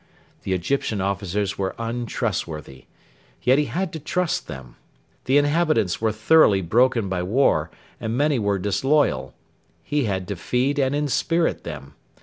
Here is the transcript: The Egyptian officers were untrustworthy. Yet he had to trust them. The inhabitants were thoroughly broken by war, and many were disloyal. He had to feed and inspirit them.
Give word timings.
The 0.41 0.53
Egyptian 0.53 0.99
officers 0.99 1.59
were 1.59 1.75
untrustworthy. 1.77 2.85
Yet 3.43 3.59
he 3.59 3.65
had 3.65 3.93
to 3.93 3.99
trust 3.99 4.47
them. 4.47 4.77
The 5.25 5.37
inhabitants 5.37 6.01
were 6.01 6.11
thoroughly 6.11 6.61
broken 6.63 7.07
by 7.07 7.21
war, 7.21 7.69
and 7.99 8.17
many 8.17 8.39
were 8.39 8.57
disloyal. 8.57 9.35
He 9.83 10.05
had 10.05 10.27
to 10.29 10.35
feed 10.35 10.79
and 10.79 10.95
inspirit 10.95 11.63
them. 11.65 11.93